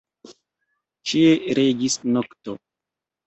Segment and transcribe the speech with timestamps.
[1.11, 2.57] Ĉie regis nokto.